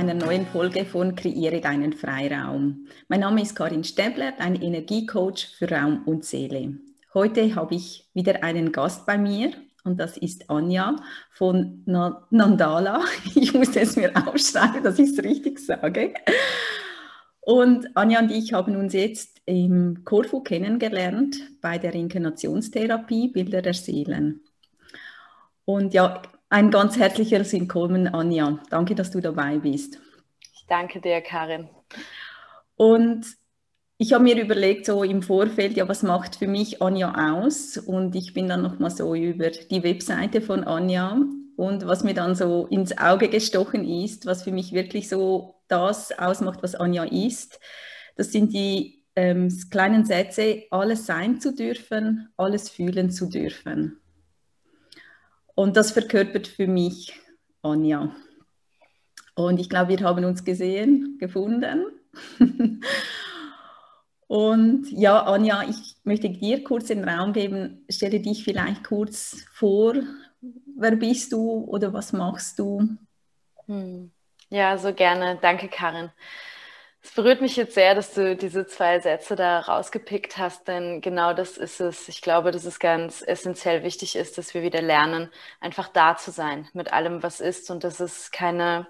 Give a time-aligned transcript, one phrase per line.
[0.00, 2.86] einer neuen Folge von Kreiere deinen Freiraum.
[3.08, 6.78] Mein Name ist Karin Stäbler, ein Energiecoach für Raum und Seele.
[7.12, 9.52] Heute habe ich wieder einen Gast bei mir
[9.84, 10.96] und das ist Anja
[11.32, 13.04] von Nandala.
[13.34, 16.14] Ich muss es mir aufschreiben, dass ich es richtig sage.
[17.42, 23.74] Und Anja und ich haben uns jetzt im Korfu kennengelernt bei der Inkarnationstherapie Bilder der
[23.74, 24.40] Seelen.
[25.66, 28.58] Und ja, ein ganz herzliches Willkommen, Anja.
[28.70, 30.00] Danke, dass du dabei bist.
[30.52, 31.68] Ich danke dir, Karin.
[32.74, 33.24] Und
[33.98, 37.78] ich habe mir überlegt, so im Vorfeld, ja, was macht für mich Anja aus?
[37.78, 41.22] Und ich bin dann nochmal so über die Webseite von Anja
[41.56, 46.10] und was mir dann so ins Auge gestochen ist, was für mich wirklich so das
[46.18, 47.60] ausmacht, was Anja ist,
[48.16, 54.00] das sind die ähm, kleinen Sätze, alles sein zu dürfen, alles fühlen zu dürfen.
[55.60, 57.12] Und das verkörpert für mich
[57.60, 58.16] Anja.
[59.34, 61.84] Und ich glaube, wir haben uns gesehen, gefunden.
[64.26, 67.84] Und ja, Anja, ich möchte dir kurz den Raum geben.
[67.90, 69.96] Stelle dich vielleicht kurz vor.
[70.78, 72.96] Wer bist du oder was machst du?
[73.66, 74.10] Hm.
[74.48, 75.38] Ja, so gerne.
[75.42, 76.08] Danke, Karin.
[77.02, 81.32] Es berührt mich jetzt sehr, dass du diese zwei Sätze da rausgepickt hast, denn genau
[81.32, 82.08] das ist es.
[82.08, 86.30] Ich glaube, dass es ganz essentiell wichtig ist, dass wir wieder lernen, einfach da zu
[86.30, 88.86] sein mit allem, was ist und dass es keine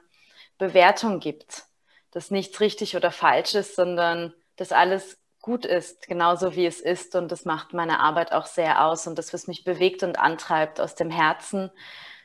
[0.58, 1.64] Bewertung gibt,
[2.11, 7.14] dass nichts richtig oder falsch ist, sondern dass alles gut ist, genauso wie es ist.
[7.14, 10.80] Und das macht meine Arbeit auch sehr aus und das, was mich bewegt und antreibt
[10.80, 11.70] aus dem Herzen,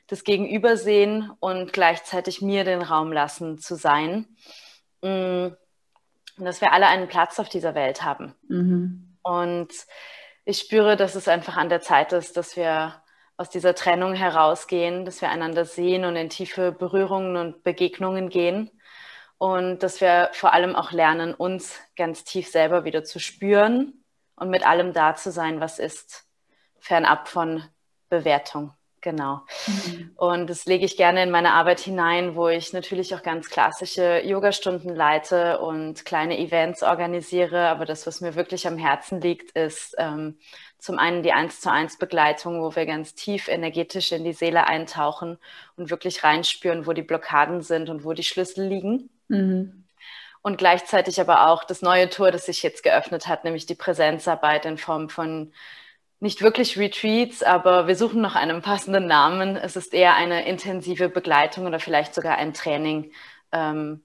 [0.08, 4.36] das Gegenübersehen und gleichzeitig mir den Raum lassen zu sein.
[5.02, 5.50] Mm
[6.38, 8.36] und dass wir alle einen Platz auf dieser Welt haben.
[8.48, 9.18] Mhm.
[9.22, 9.70] Und
[10.44, 13.02] ich spüre, dass es einfach an der Zeit ist, dass wir
[13.38, 18.72] aus dieser Trennung herausgehen, dass wir einander sehen und in tiefe Berührungen und Begegnungen gehen
[19.38, 24.06] und dass wir vor allem auch lernen, uns ganz tief selber wieder zu spüren
[24.36, 26.26] und mit allem da zu sein, was ist,
[26.80, 27.64] fernab von
[28.10, 28.74] Bewertung.
[29.06, 29.42] Genau.
[29.68, 30.14] Mhm.
[30.16, 34.24] Und das lege ich gerne in meine Arbeit hinein, wo ich natürlich auch ganz klassische
[34.26, 37.68] Yogastunden leite und kleine Events organisiere.
[37.68, 40.40] Aber das, was mir wirklich am Herzen liegt, ist ähm,
[40.80, 44.66] zum einen die eins zu eins Begleitung, wo wir ganz tief energetisch in die Seele
[44.66, 45.38] eintauchen
[45.78, 49.12] und wirklich reinspüren, wo die Blockaden sind und wo die Schlüssel liegen.
[49.28, 49.84] Mhm.
[50.42, 54.66] Und gleichzeitig aber auch das neue Tor, das sich jetzt geöffnet hat, nämlich die Präsenzarbeit
[54.66, 55.54] in Form von
[56.26, 59.56] nicht wirklich Retreats, aber wir suchen nach einem passenden Namen.
[59.56, 63.12] Es ist eher eine intensive Begleitung oder vielleicht sogar ein Training,
[63.52, 64.02] ähm,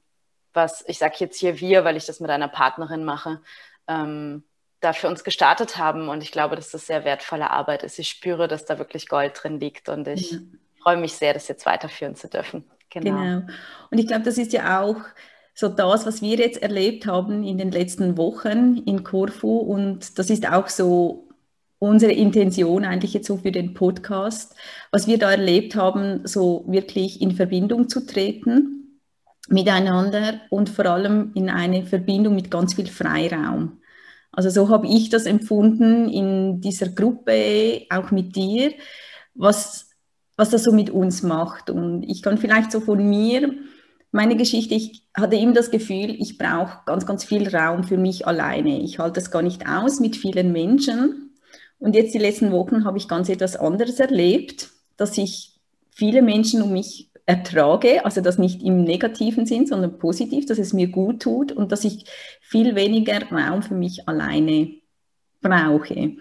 [0.53, 3.41] was ich sage jetzt hier wir, weil ich das mit einer Partnerin mache,
[3.89, 4.45] ähm,
[4.81, 6.11] da für uns gestartet haben.
[6.11, 7.99] Und ich glaube, dass das sehr wertvolle Arbeit ist.
[7.99, 10.39] Ich spüre, dass da wirklich Gold drin liegt und ich ja.
[10.83, 12.65] freue mich sehr, das jetzt weiterführen zu dürfen.
[12.91, 13.17] Genau.
[13.17, 13.47] genau.
[13.91, 15.01] Und ich glaube, das ist ja auch
[15.55, 19.57] so das, was wir jetzt erlebt haben in den letzten Wochen in Corfu.
[19.57, 21.30] Und das ist auch so
[21.81, 24.55] unsere Intention eigentlich jetzt so für den Podcast,
[24.93, 29.01] was wir da erlebt haben, so wirklich in Verbindung zu treten
[29.49, 33.81] miteinander und vor allem in eine Verbindung mit ganz viel Freiraum.
[34.31, 38.73] Also so habe ich das empfunden in dieser Gruppe, auch mit dir,
[39.35, 39.89] was,
[40.37, 41.71] was das so mit uns macht.
[41.71, 43.55] Und ich kann vielleicht so von mir,
[44.13, 48.27] meine Geschichte, ich hatte immer das Gefühl, ich brauche ganz, ganz viel Raum für mich
[48.27, 48.81] alleine.
[48.83, 51.30] Ich halte das gar nicht aus mit vielen Menschen
[51.81, 55.55] und jetzt die letzten Wochen habe ich ganz etwas anderes erlebt, dass ich
[55.91, 60.73] viele Menschen um mich ertrage, also das nicht im negativen Sinn, sondern positiv, dass es
[60.73, 62.05] mir gut tut und dass ich
[62.41, 64.73] viel weniger Raum für mich alleine
[65.41, 66.17] brauche.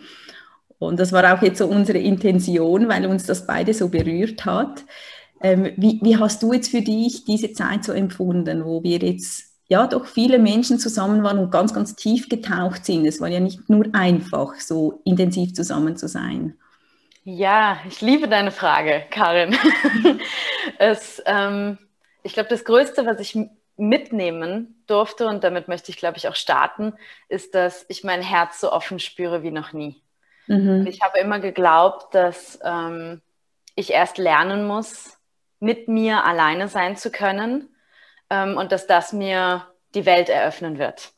[0.78, 4.86] Und das war auch jetzt so unsere Intention, weil uns das beide so berührt hat.
[5.42, 9.49] Ähm, wie, wie hast du jetzt für dich diese Zeit so empfunden, wo wir jetzt
[9.70, 13.06] ja doch viele Menschen zusammen waren und ganz, ganz tief getaucht sind.
[13.06, 16.58] Es war ja nicht nur einfach, so intensiv zusammen zu sein.
[17.24, 19.56] Ja, ich liebe deine Frage, Karin.
[20.80, 21.78] es, ähm,
[22.24, 23.38] ich glaube, das Größte, was ich
[23.78, 26.94] mitnehmen durfte, und damit möchte ich, glaube ich, auch starten,
[27.28, 30.02] ist, dass ich mein Herz so offen spüre wie noch nie.
[30.48, 30.88] Mhm.
[30.88, 33.22] Ich habe immer geglaubt, dass ähm,
[33.76, 35.20] ich erst lernen muss,
[35.60, 37.70] mit mir alleine sein zu können
[38.30, 39.66] ähm, und dass das mir
[39.96, 41.12] die Welt eröffnen wird.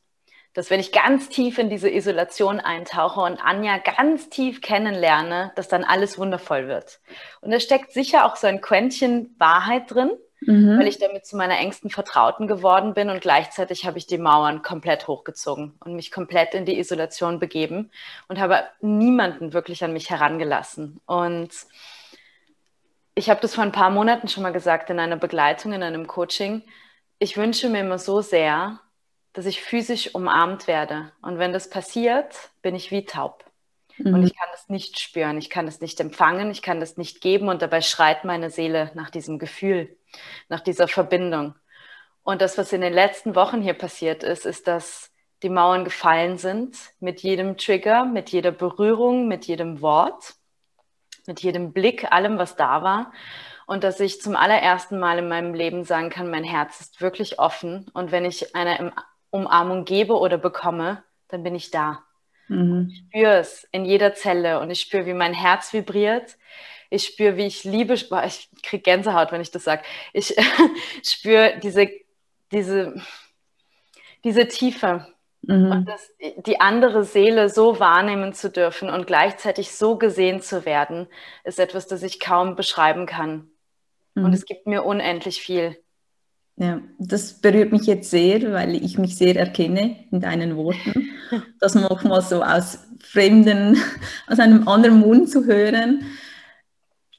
[0.53, 5.69] Dass wenn ich ganz tief in diese Isolation eintauche und Anja ganz tief kennenlerne, dass
[5.69, 6.99] dann alles wundervoll wird.
[7.39, 10.11] Und da steckt sicher auch so ein Quäntchen Wahrheit drin,
[10.41, 10.77] mhm.
[10.77, 14.61] weil ich damit zu meiner engsten Vertrauten geworden bin und gleichzeitig habe ich die Mauern
[14.61, 17.89] komplett hochgezogen und mich komplett in die Isolation begeben
[18.27, 20.99] und habe niemanden wirklich an mich herangelassen.
[21.05, 21.51] Und
[23.15, 26.07] ich habe das vor ein paar Monaten schon mal gesagt in einer Begleitung, in einem
[26.07, 26.63] Coaching.
[27.23, 28.79] Ich wünsche mir immer so sehr,
[29.33, 31.11] dass ich physisch umarmt werde.
[31.21, 32.33] Und wenn das passiert,
[32.63, 33.45] bin ich wie taub.
[33.99, 34.15] Mhm.
[34.15, 37.21] Und ich kann das nicht spüren, ich kann das nicht empfangen, ich kann das nicht
[37.21, 37.47] geben.
[37.47, 39.95] Und dabei schreit meine Seele nach diesem Gefühl,
[40.49, 41.53] nach dieser Verbindung.
[42.23, 45.11] Und das, was in den letzten Wochen hier passiert ist, ist, dass
[45.43, 50.33] die Mauern gefallen sind mit jedem Trigger, mit jeder Berührung, mit jedem Wort,
[51.27, 53.13] mit jedem Blick, allem, was da war.
[53.71, 57.39] Und dass ich zum allerersten Mal in meinem Leben sagen kann, mein Herz ist wirklich
[57.39, 57.89] offen.
[57.93, 58.91] Und wenn ich eine
[59.29, 62.03] Umarmung gebe oder bekomme, dann bin ich da.
[62.49, 62.89] Mhm.
[62.91, 66.37] Ich spüre es in jeder Zelle und ich spüre, wie mein Herz vibriert.
[66.89, 69.83] Ich spüre, wie ich liebe, boah, ich kriege Gänsehaut, wenn ich das sage.
[70.11, 70.35] Ich
[71.05, 71.89] spüre diese,
[72.51, 73.01] diese,
[74.25, 75.07] diese Tiefe.
[75.43, 75.71] Mhm.
[75.71, 76.11] Und das,
[76.45, 81.07] die andere Seele so wahrnehmen zu dürfen und gleichzeitig so gesehen zu werden,
[81.45, 83.50] ist etwas, das ich kaum beschreiben kann.
[84.15, 84.25] Mhm.
[84.25, 85.77] Und es gibt mir unendlich viel.
[86.57, 91.09] Ja, das berührt mich jetzt sehr, weil ich mich sehr erkenne in deinen Worten.
[91.61, 93.77] Das nochmal so aus fremden,
[94.27, 96.03] aus einem anderen Mund zu hören,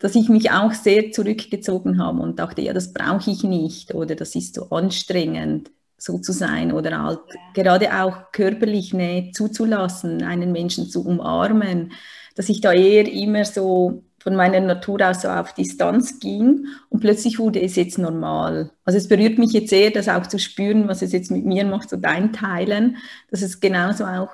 [0.01, 4.15] dass ich mich auch sehr zurückgezogen habe und dachte, ja, das brauche ich nicht oder
[4.15, 7.21] das ist so anstrengend, so zu sein oder halt
[7.55, 11.93] gerade auch körperlich Nähe zuzulassen, einen Menschen zu umarmen,
[12.35, 17.01] dass ich da eher immer so von meiner Natur aus so auf Distanz ging und
[17.01, 18.71] plötzlich wurde es jetzt normal.
[18.85, 21.65] Also es berührt mich jetzt sehr, das auch zu spüren, was es jetzt mit mir
[21.65, 22.99] macht, so dein Teilen,
[23.31, 24.31] dass es genauso auch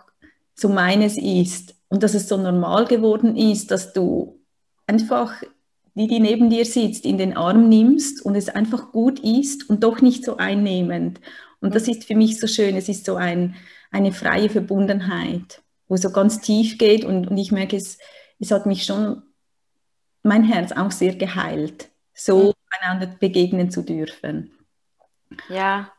[0.54, 4.38] so meines ist und dass es so normal geworden ist, dass du
[4.86, 5.42] einfach
[5.94, 9.82] die, die neben dir sitzt, in den Arm nimmst und es einfach gut ist und
[9.82, 11.20] doch nicht so einnehmend.
[11.60, 13.56] Und das ist für mich so schön, es ist so ein,
[13.90, 17.98] eine freie Verbundenheit, wo so ganz tief geht und, und ich merke, es,
[18.38, 19.22] es hat mich schon
[20.28, 24.52] mein Herz auch sehr geheilt, so einander begegnen zu dürfen.
[25.48, 25.92] Ja,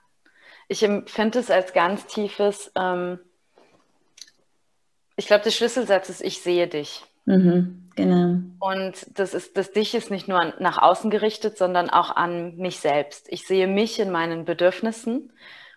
[0.68, 3.20] ich empfinde es als ganz tiefes, ähm,
[5.20, 7.04] ich glaube, der Schlüsselsatz ist, ich sehe dich.
[7.26, 8.40] Mhm, genau.
[8.60, 12.80] Und das ist, das Dich ist nicht nur nach außen gerichtet, sondern auch an mich
[12.80, 13.28] selbst.
[13.30, 15.34] Ich sehe mich in meinen Bedürfnissen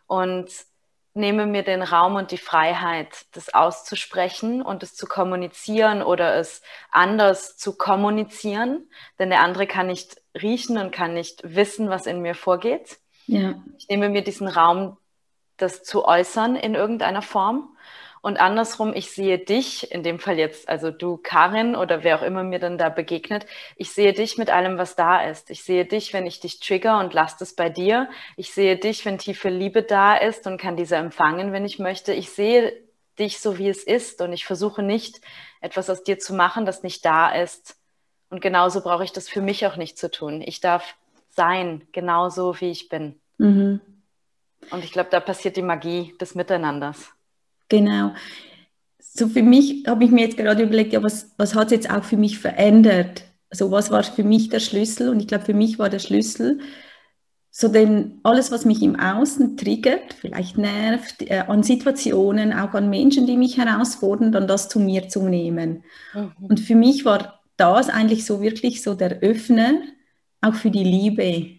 [0.06, 0.48] und
[1.14, 6.62] nehme mir den Raum und die Freiheit, das auszusprechen und es zu kommunizieren oder es
[6.90, 8.88] anders zu kommunizieren,
[9.18, 12.98] denn der andere kann nicht riechen und kann nicht wissen, was in mir vorgeht.
[13.26, 13.62] Ja.
[13.78, 14.96] Ich nehme mir diesen Raum,
[15.58, 17.76] das zu äußern in irgendeiner Form
[18.22, 22.22] und andersrum, ich sehe dich, in dem Fall jetzt, also du, Karin oder wer auch
[22.22, 25.50] immer mir dann da begegnet, ich sehe dich mit allem, was da ist.
[25.50, 28.08] Ich sehe dich, wenn ich dich trigger und lasse das bei dir.
[28.36, 32.12] Ich sehe dich, wenn tiefe Liebe da ist und kann diese empfangen, wenn ich möchte.
[32.12, 32.72] Ich sehe
[33.18, 35.20] dich so, wie es ist und ich versuche nicht,
[35.60, 37.76] etwas aus dir zu machen, das nicht da ist.
[38.30, 40.42] Und genauso brauche ich das für mich auch nicht zu tun.
[40.42, 40.94] Ich darf
[41.30, 43.20] sein, genauso wie ich bin.
[43.38, 43.80] Mhm.
[44.70, 47.12] Und ich glaube, da passiert die Magie des Miteinanders.
[47.72, 48.12] Genau.
[48.98, 51.90] So für mich habe ich mir jetzt gerade überlegt, ja, was, was hat es jetzt
[51.90, 53.24] auch für mich verändert?
[53.48, 55.08] Also was war für mich der Schlüssel?
[55.08, 56.60] Und ich glaube, für mich war der Schlüssel,
[57.50, 62.90] so denn alles, was mich im Außen triggert, vielleicht nervt, äh, an Situationen, auch an
[62.90, 65.84] Menschen, die mich herausfordern, dann das zu mir zu nehmen.
[66.12, 66.32] Mhm.
[66.48, 69.74] Und für mich war das eigentlich so wirklich so der Öffner,
[70.42, 71.58] auch für die Liebe.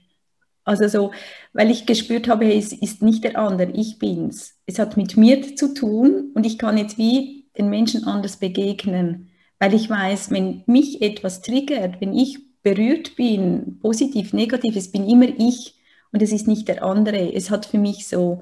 [0.64, 1.12] Also so,
[1.54, 4.53] weil ich gespürt habe, hey, es ist nicht der andere, ich bin's.
[4.66, 9.30] Es hat mit mir zu tun und ich kann jetzt wie den Menschen anders begegnen,
[9.60, 15.08] weil ich weiß, wenn mich etwas triggert, wenn ich berührt bin, positiv, negativ, es bin
[15.08, 15.76] immer ich
[16.12, 17.34] und es ist nicht der andere.
[17.34, 18.42] Es hat für mich so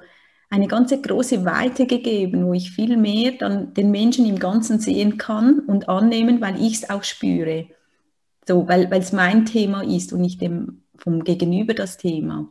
[0.49, 5.17] eine ganze große Weite gegeben, wo ich viel mehr dann den Menschen im Ganzen sehen
[5.17, 7.67] kann und annehmen, weil ich es auch spüre.
[8.47, 12.49] So, weil es mein Thema ist und nicht dem vom Gegenüber das Thema.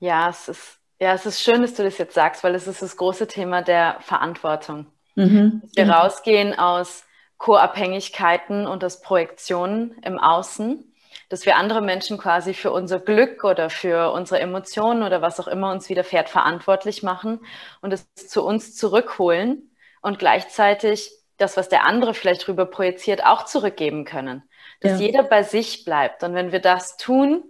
[0.00, 2.82] Ja, es ist, ja, es ist schön, dass du das jetzt sagst, weil es ist
[2.82, 4.86] das große Thema der Verantwortung.
[5.14, 5.60] Mhm.
[5.62, 5.90] Dass wir mhm.
[5.90, 7.04] rausgehen aus
[7.36, 10.84] Co-Abhängigkeiten und aus Projektionen im Außen,
[11.28, 15.46] dass wir andere Menschen quasi für unser Glück oder für unsere Emotionen oder was auch
[15.46, 17.40] immer uns widerfährt verantwortlich machen
[17.80, 23.44] und es zu uns zurückholen und gleichzeitig das, was der andere vielleicht drüber projiziert, auch
[23.44, 24.42] zurückgeben können
[24.80, 25.06] dass ja.
[25.06, 26.22] jeder bei sich bleibt.
[26.22, 27.44] Und wenn wir das tun,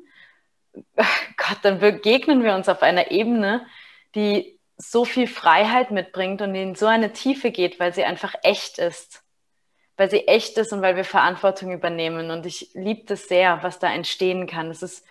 [1.36, 3.66] Gott, dann begegnen wir uns auf einer Ebene,
[4.14, 8.78] die so viel Freiheit mitbringt und in so eine Tiefe geht, weil sie einfach echt
[8.78, 9.22] ist.
[9.96, 12.30] Weil sie echt ist und weil wir Verantwortung übernehmen.
[12.30, 14.70] Und ich liebe das sehr, was da entstehen kann.
[14.70, 15.04] Es ist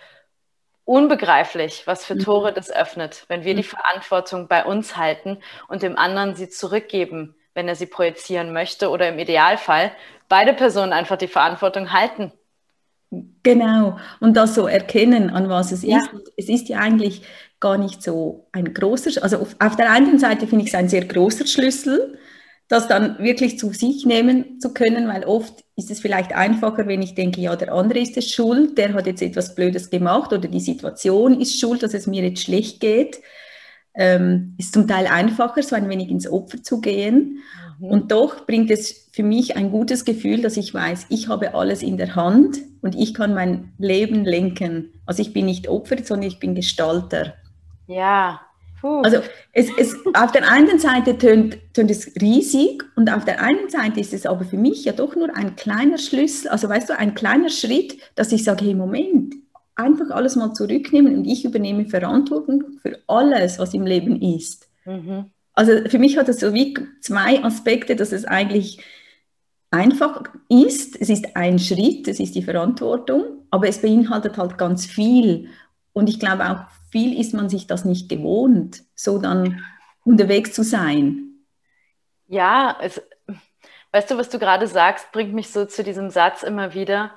[0.86, 2.19] unbegreiflich, was für mhm.
[2.19, 3.67] Tore das öffnet, wenn wir die mhm.
[3.67, 9.09] Verantwortung bei uns halten und dem anderen sie zurückgeben, wenn er sie projizieren möchte oder
[9.09, 9.91] im Idealfall
[10.29, 12.31] beide Personen einfach die Verantwortung halten.
[13.48, 16.00] Genau, und das so erkennen, an was es ja.
[16.00, 16.10] ist.
[16.36, 17.22] Es ist ja eigentlich
[17.60, 20.89] gar nicht so ein großer, also auf, auf der einen Seite finde ich es ein
[20.89, 22.18] sehr großer Schlüssel,
[22.68, 27.01] das dann wirklich zu sich nehmen zu können, weil oft ist es vielleicht einfacher, wenn
[27.01, 30.50] ich denke, ja, der andere ist es schuld, der hat jetzt etwas Blödes gemacht oder
[30.50, 33.22] die Situation ist schuld, dass es mir jetzt schlecht geht.
[33.96, 37.39] Ähm, ist zum Teil einfacher, so ein wenig ins Opfer zu gehen.
[37.79, 37.88] Mhm.
[37.88, 41.81] Und doch bringt es für mich ein gutes Gefühl, dass ich weiß, ich habe alles
[41.81, 44.93] in der Hand und ich kann mein Leben lenken.
[45.05, 47.34] Also ich bin nicht Opfer, sondern ich bin Gestalter.
[47.88, 48.41] Ja.
[48.79, 49.01] Puh.
[49.01, 49.17] Also
[49.53, 54.00] es, es, auf der einen Seite tönt, tönt es riesig und auf der einen Seite
[54.00, 57.15] ist es aber für mich ja doch nur ein kleiner Schlüssel, also weißt du, ein
[57.15, 59.34] kleiner Schritt, dass ich sage, hey Moment,
[59.75, 64.69] einfach alles mal zurücknehmen und ich übernehme Verantwortung für alles, was im Leben ist.
[64.86, 65.31] Mhm.
[65.58, 68.80] Also für mich hat es so wie zwei Aspekte, dass es eigentlich
[69.72, 71.02] einfach ist.
[71.02, 75.50] Es ist ein Schritt, es ist die Verantwortung, aber es beinhaltet halt ganz viel.
[75.94, 76.60] Und ich glaube auch,
[76.92, 79.64] viel ist man sich das nicht gewohnt, so dann
[80.04, 81.40] unterwegs zu sein.
[82.28, 83.02] Ja, es,
[83.94, 87.16] weißt du, was du gerade sagst, bringt mich so zu diesem Satz immer wieder.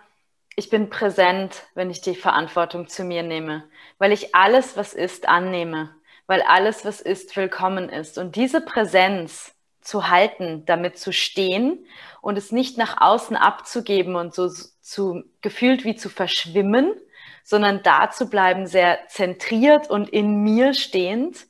[0.57, 3.65] Ich bin präsent, wenn ich die Verantwortung zu mir nehme,
[3.99, 5.91] weil ich alles, was ist, annehme
[6.31, 8.17] weil alles, was ist, willkommen ist.
[8.17, 11.85] Und diese Präsenz zu halten, damit zu stehen
[12.23, 14.49] und es nicht nach außen abzugeben und so
[14.81, 16.95] zu gefühlt wie zu verschwimmen,
[17.43, 21.49] sondern da zu bleiben, sehr zentriert und in mir stehend.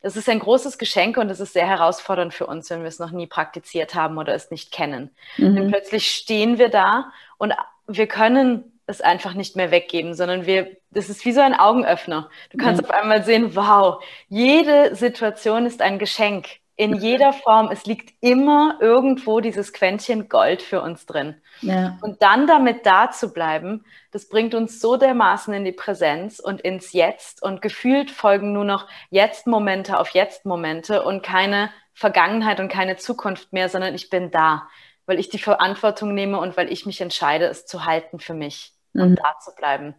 [0.00, 2.98] Das ist ein großes Geschenk und es ist sehr herausfordernd für uns, wenn wir es
[2.98, 5.10] noch nie praktiziert haben oder es nicht kennen.
[5.36, 5.54] Mhm.
[5.54, 7.52] Denn plötzlich stehen wir da und
[7.86, 12.30] wir können es einfach nicht mehr weggeben, sondern wir, das ist wie so ein Augenöffner.
[12.50, 12.88] Du kannst mhm.
[12.88, 16.48] auf einmal sehen, wow, jede Situation ist ein Geschenk.
[16.74, 21.34] In jeder Form, es liegt immer irgendwo dieses Quäntchen Gold für uns drin.
[21.60, 21.98] Ja.
[22.02, 26.60] Und dann damit da zu bleiben, das bringt uns so dermaßen in die Präsenz und
[26.60, 32.96] ins Jetzt und gefühlt folgen nur noch Jetzt-Momente auf Jetzt-Momente und keine Vergangenheit und keine
[32.96, 34.68] Zukunft mehr, sondern ich bin da,
[35.04, 38.77] weil ich die Verantwortung nehme und weil ich mich entscheide, es zu halten für mich
[39.00, 39.16] und mhm.
[39.16, 39.94] da zu bleiben.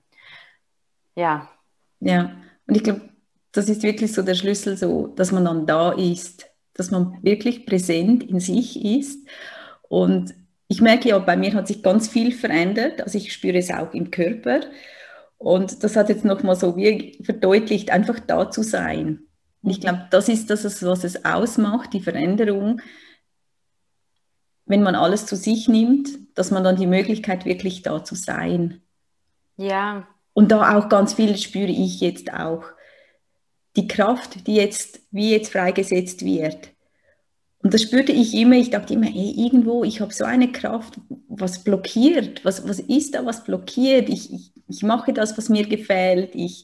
[1.16, 1.50] Ja.
[2.00, 2.32] Ja,
[2.68, 3.10] und ich glaube,
[3.52, 7.66] das ist wirklich so der Schlüssel, so, dass man dann da ist, dass man wirklich
[7.66, 9.28] präsent in sich ist.
[9.90, 10.34] Und
[10.68, 13.02] ich merke ja, bei mir hat sich ganz viel verändert.
[13.02, 14.62] Also ich spüre es auch im Körper.
[15.38, 19.24] Und das hat jetzt nochmal so wie verdeutlicht, einfach da zu sein.
[19.62, 22.82] Und ich glaube, das ist das, was es ausmacht, die Veränderung,
[24.66, 28.82] wenn man alles zu sich nimmt, dass man dann die Möglichkeit wirklich da zu sein.
[29.60, 30.08] Ja.
[30.34, 32.64] Und da auch ganz viel spüre ich jetzt auch.
[33.76, 36.70] Die Kraft, die jetzt, wie jetzt freigesetzt wird.
[37.62, 40.98] Und das spürte ich immer, ich dachte immer, ey, irgendwo, ich habe so eine Kraft,
[41.28, 44.08] was blockiert, was, was ist da, was blockiert?
[44.08, 46.64] Ich, ich, ich mache das, was mir gefällt, ich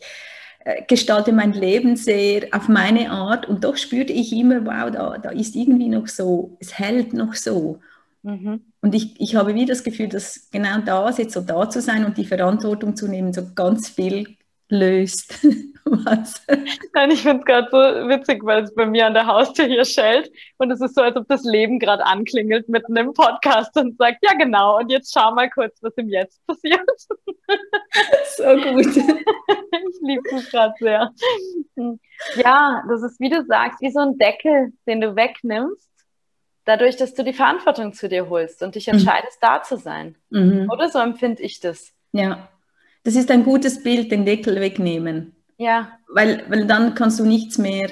[0.64, 5.18] äh, gestalte mein Leben sehr auf meine Art und doch spürte ich immer, wow, da,
[5.18, 7.82] da ist irgendwie noch so, es hält noch so.
[8.24, 8.62] Mhm.
[8.86, 12.06] Und ich, ich habe wie das Gefühl, dass genau da jetzt so da zu sein
[12.06, 14.38] und die Verantwortung zu nehmen, so ganz viel
[14.70, 15.44] löst.
[15.86, 16.46] Was?
[16.94, 19.86] Nein, ich finde es gerade so witzig, weil es bei mir an der Haustür hier
[19.86, 23.98] schellt und es ist so, als ob das Leben gerade anklingelt mitten im Podcast und
[23.98, 26.86] sagt, ja genau, und jetzt schau mal kurz, was im Jetzt passiert.
[28.38, 28.86] So gut.
[29.88, 31.12] Ich liebe es gerade sehr.
[32.36, 35.90] Ja, das ist, wie du sagst, wie so ein Deckel, den du wegnimmst
[36.66, 38.94] dadurch, dass du die Verantwortung zu dir holst und dich mhm.
[38.94, 39.46] entscheidest, mhm.
[39.46, 40.16] da zu sein.
[40.30, 40.70] Mhm.
[40.72, 41.94] Oder so empfinde ich das.
[42.12, 42.50] Ja,
[43.04, 45.36] das ist ein gutes Bild, den Deckel wegnehmen.
[45.58, 46.00] Ja.
[46.08, 47.92] Weil, weil dann kannst du nichts mehr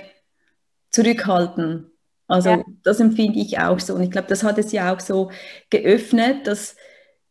[0.90, 1.92] zurückhalten.
[2.28, 2.64] Also ja.
[2.84, 3.94] das empfinde ich auch so.
[3.94, 5.32] Und ich glaube, das hat es ja auch so
[5.70, 6.76] geöffnet, dass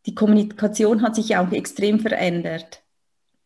[0.07, 2.83] die Kommunikation hat sich ja auch extrem verändert.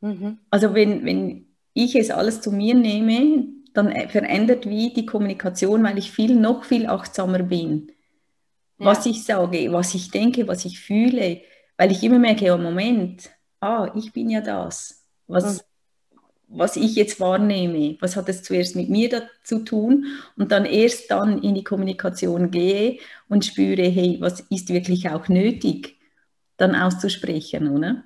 [0.01, 0.39] Mhm.
[0.51, 3.47] Also wenn, wenn ich es alles zu mir nehme,
[3.77, 7.93] dann äh, verändert wie die Kommunikation, weil ich viel, noch viel achtsamer bin.
[8.79, 8.87] Ja.
[8.87, 11.41] Was ich sage, was ich denke, was ich fühle,
[11.77, 13.31] weil ich immer merke, oh Moment,
[13.61, 15.05] ah, ich bin ja das.
[15.27, 16.19] Was, mhm.
[16.59, 20.07] was ich jetzt wahrnehme, was hat es zuerst mit mir zu tun
[20.37, 25.29] und dann erst dann in die Kommunikation gehe und spüre, hey, was ist wirklich auch
[25.29, 25.97] nötig,
[26.57, 28.05] dann auszusprechen, oder?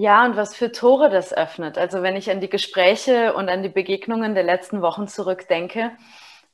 [0.00, 1.76] Ja, und was für Tore das öffnet.
[1.76, 5.90] Also wenn ich an die Gespräche und an die Begegnungen der letzten Wochen zurückdenke,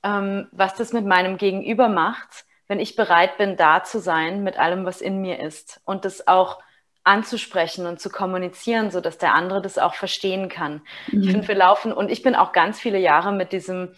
[0.02, 4.58] ähm, was das mit meinem Gegenüber macht, wenn ich bereit bin, da zu sein mit
[4.58, 6.58] allem, was in mir ist und das auch
[7.02, 10.80] anzusprechen und zu kommunizieren, so dass der andere das auch verstehen kann.
[11.12, 11.22] Mhm.
[11.22, 13.94] Ich finde, wir laufen und ich bin auch ganz viele Jahre mit diesem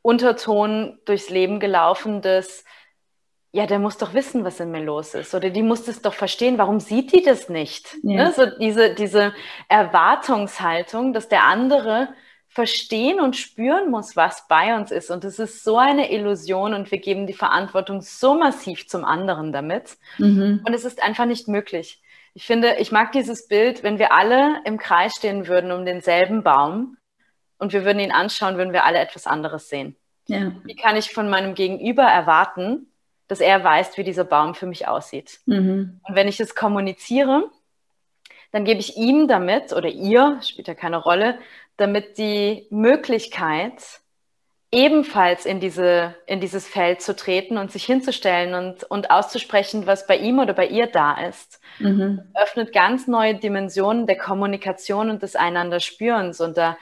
[0.00, 2.64] Unterton durchs Leben gelaufen, dass
[3.52, 5.34] ja, der muss doch wissen, was in mir los ist.
[5.34, 7.96] Oder die muss es doch verstehen, warum sieht die das nicht?
[8.02, 8.24] Ja.
[8.24, 8.32] Ne?
[8.32, 9.34] So diese, diese
[9.68, 12.08] Erwartungshaltung, dass der andere
[12.46, 15.10] verstehen und spüren muss, was bei uns ist.
[15.10, 19.52] Und es ist so eine Illusion und wir geben die Verantwortung so massiv zum anderen
[19.52, 19.98] damit.
[20.18, 20.60] Mhm.
[20.64, 22.02] Und es ist einfach nicht möglich.
[22.34, 26.42] Ich finde, ich mag dieses Bild, wenn wir alle im Kreis stehen würden um denselben
[26.42, 26.96] Baum
[27.58, 29.96] und wir würden ihn anschauen, würden wir alle etwas anderes sehen.
[30.26, 30.52] Ja.
[30.64, 32.89] Wie kann ich von meinem Gegenüber erwarten,
[33.30, 35.40] dass er weiß, wie dieser Baum für mich aussieht.
[35.46, 36.00] Mhm.
[36.02, 37.44] Und wenn ich es kommuniziere,
[38.50, 41.38] dann gebe ich ihm damit oder ihr, spielt ja keine Rolle,
[41.76, 44.00] damit die Möglichkeit,
[44.72, 50.06] ebenfalls in, diese, in dieses Feld zu treten und sich hinzustellen und, und auszusprechen, was
[50.06, 52.22] bei ihm oder bei ihr da ist, mhm.
[52.34, 56.40] öffnet ganz neue Dimensionen der Kommunikation und des Einander Spürens.
[56.40, 56.76] Und da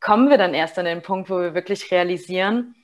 [0.00, 2.74] kommen wir dann erst an den Punkt, wo wir wirklich realisieren,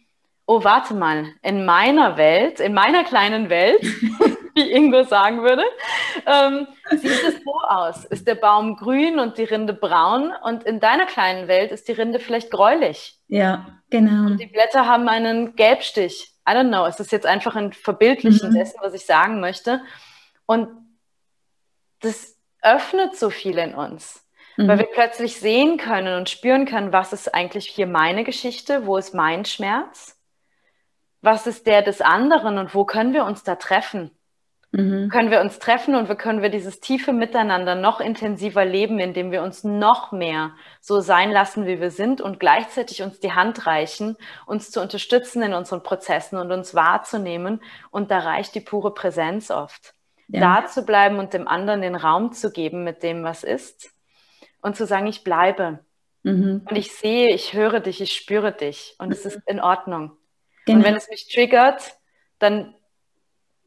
[0.52, 3.82] oh, warte mal, in meiner Welt, in meiner kleinen Welt,
[4.54, 5.64] wie Ingo sagen würde,
[6.26, 8.04] ähm, sieht es so aus.
[8.04, 11.92] Ist der Baum grün und die Rinde braun und in deiner kleinen Welt ist die
[11.92, 13.18] Rinde vielleicht gräulich.
[13.28, 14.26] Ja, genau.
[14.26, 16.32] Und die Blätter haben einen Gelbstich.
[16.46, 18.54] I don't know, es ist jetzt einfach ein Verbildlichen mhm.
[18.54, 19.80] dessen, was ich sagen möchte.
[20.44, 20.68] Und
[22.00, 24.22] das öffnet so viel in uns.
[24.58, 24.68] Mhm.
[24.68, 28.98] Weil wir plötzlich sehen können und spüren können, was ist eigentlich hier meine Geschichte, wo
[28.98, 30.18] ist mein Schmerz
[31.22, 34.10] was ist der des anderen und wo können wir uns da treffen?
[34.72, 35.10] Mhm.
[35.10, 39.30] Können wir uns treffen und wie können wir dieses tiefe Miteinander noch intensiver leben, indem
[39.30, 43.66] wir uns noch mehr so sein lassen, wie wir sind und gleichzeitig uns die Hand
[43.66, 47.62] reichen, uns zu unterstützen in unseren Prozessen und uns wahrzunehmen.
[47.90, 49.94] Und da reicht die pure Präsenz oft.
[50.28, 50.62] Ja.
[50.62, 53.92] Da zu bleiben und dem anderen den Raum zu geben mit dem, was ist
[54.62, 55.80] und zu sagen, ich bleibe.
[56.22, 56.66] Mhm.
[56.68, 59.12] Und ich sehe, ich höre dich, ich spüre dich und mhm.
[59.12, 60.12] es ist in Ordnung.
[60.66, 60.78] Genau.
[60.78, 61.96] Und wenn es mich triggert,
[62.38, 62.74] dann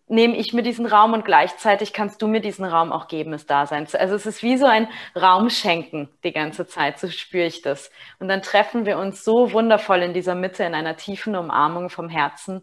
[0.07, 3.47] nehme ich mir diesen Raum und gleichzeitig kannst du mir diesen Raum auch geben, es
[3.47, 3.87] da sein.
[3.93, 7.89] Also es ist wie so ein Raum schenken die ganze Zeit, so spüre ich das.
[8.19, 12.09] Und dann treffen wir uns so wundervoll in dieser Mitte, in einer tiefen Umarmung vom
[12.09, 12.61] Herzen.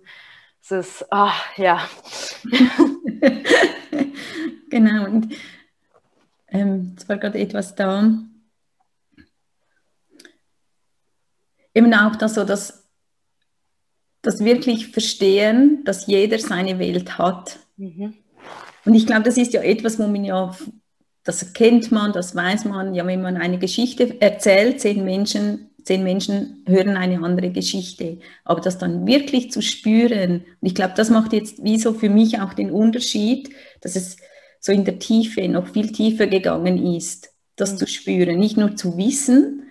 [0.63, 1.89] Es ist, oh, ja.
[4.71, 5.35] genau, und
[6.47, 8.09] ähm, es war gerade etwas da.
[11.75, 12.82] Eben auch das so, dass
[14.23, 17.59] das wirklich verstehen, dass jeder seine Welt hat.
[17.77, 18.15] Mhm.
[18.85, 20.57] Und ich glaube, das ist ja etwas, wo man ja,
[21.25, 26.03] das kennt man, das weiß man, ja, wenn man eine Geschichte erzählt, zehn Menschen, zehn
[26.03, 28.19] Menschen hören eine andere Geschichte.
[28.45, 32.09] Aber das dann wirklich zu spüren, und ich glaube, das macht jetzt wie so für
[32.09, 34.17] mich auch den Unterschied, dass es
[34.61, 37.77] so in der Tiefe noch viel tiefer gegangen ist, das mhm.
[37.79, 39.62] zu spüren, nicht nur zu wissen,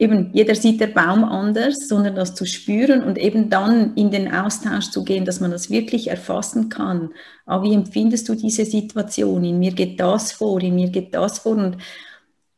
[0.00, 4.32] eben jeder sieht der Baum anders, sondern das zu spüren und eben dann in den
[4.32, 7.10] Austausch zu gehen, dass man das wirklich erfassen kann.
[7.44, 9.44] Aber wie empfindest du diese Situation?
[9.44, 11.52] In mir geht das vor, in mir geht das vor.
[11.52, 11.76] Und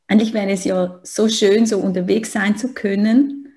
[0.07, 3.48] eigentlich wäre es ja so schön, so unterwegs sein zu können,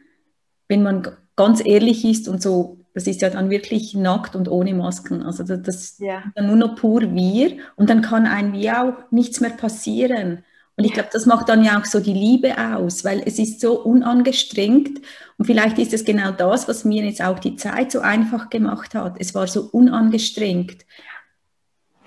[0.67, 4.74] wenn man ganz ehrlich ist und so, das ist ja dann wirklich nackt und ohne
[4.74, 5.21] Masken.
[5.21, 6.24] Also das, das ja.
[6.34, 10.43] dann nur noch pur wir und dann kann einem wie auch nichts mehr passieren.
[10.77, 13.61] Und ich glaube, das macht dann ja auch so die Liebe aus, weil es ist
[13.61, 15.01] so unangestrengt.
[15.38, 18.93] Und vielleicht ist es genau das, was mir jetzt auch die Zeit so einfach gemacht
[18.93, 19.15] hat.
[19.19, 20.85] Es war so unangestrengt.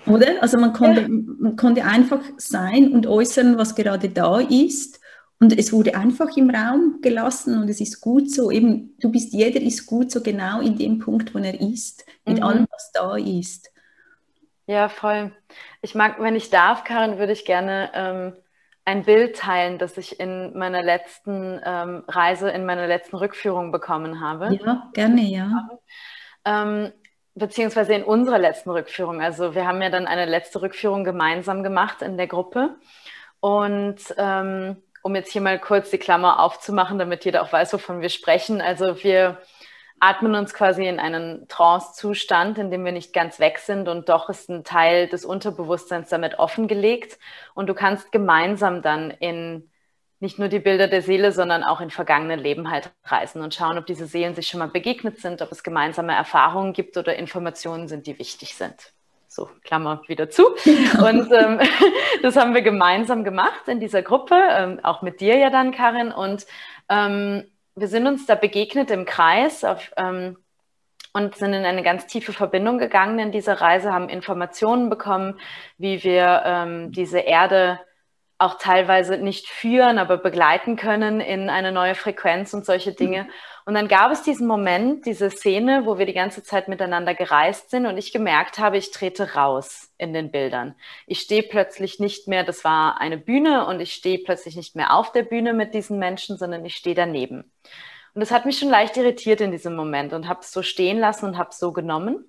[0.05, 0.41] Oder?
[0.41, 1.07] Also man konnte, ja.
[1.09, 4.99] man konnte einfach sein und äußern, was gerade da ist.
[5.39, 8.51] Und es wurde einfach im Raum gelassen und es ist gut so.
[8.51, 12.37] Eben, du bist, jeder ist gut so genau in dem Punkt, wo er ist, mit
[12.37, 12.43] mhm.
[12.43, 13.71] allem, was da ist.
[14.67, 15.31] Ja, voll.
[15.81, 18.33] Ich mag, wenn ich darf, Karin, würde ich gerne ähm,
[18.89, 24.19] ein Bild teilen, das ich in meiner letzten ähm, Reise, in meiner letzten Rückführung bekommen
[24.19, 24.59] habe.
[24.65, 25.69] Ja, gerne, ja.
[26.43, 26.91] Ähm,
[27.35, 29.21] beziehungsweise in unserer letzten Rückführung.
[29.21, 32.77] Also wir haben ja dann eine letzte Rückführung gemeinsam gemacht in der Gruppe.
[33.39, 38.01] Und ähm, um jetzt hier mal kurz die Klammer aufzumachen, damit jeder auch weiß, wovon
[38.01, 38.59] wir sprechen.
[38.59, 39.37] Also wir
[39.99, 44.29] atmen uns quasi in einen Trance-Zustand, in dem wir nicht ganz weg sind und doch
[44.29, 47.19] ist ein Teil des Unterbewusstseins damit offengelegt
[47.53, 49.69] und du kannst gemeinsam dann in
[50.21, 53.77] nicht nur die Bilder der Seele, sondern auch in vergangene Leben halt reisen und schauen,
[53.77, 57.87] ob diese Seelen sich schon mal begegnet sind, ob es gemeinsame Erfahrungen gibt oder Informationen
[57.87, 58.93] sind, die wichtig sind.
[59.29, 60.47] So, Klammer wieder zu.
[60.47, 61.59] Und ähm,
[62.23, 66.11] das haben wir gemeinsam gemacht in dieser Gruppe, ähm, auch mit dir ja dann, Karin.
[66.11, 66.45] Und
[66.89, 67.45] ähm,
[67.79, 70.37] wir sind uns da begegnet im Kreis auf, ähm,
[71.13, 75.39] und sind in eine ganz tiefe Verbindung gegangen in dieser Reise, haben Informationen bekommen,
[75.77, 77.79] wie wir ähm, diese Erde
[78.37, 83.27] auch teilweise nicht führen, aber begleiten können in eine neue Frequenz und solche Dinge.
[83.69, 87.69] Und dann gab es diesen Moment, diese Szene, wo wir die ganze Zeit miteinander gereist
[87.69, 90.73] sind und ich gemerkt habe, ich trete raus in den Bildern.
[91.05, 94.91] Ich stehe plötzlich nicht mehr, das war eine Bühne und ich stehe plötzlich nicht mehr
[94.95, 97.51] auf der Bühne mit diesen Menschen, sondern ich stehe daneben.
[98.15, 100.97] Und das hat mich schon leicht irritiert in diesem Moment und habe es so stehen
[100.97, 102.25] lassen und habe es so genommen.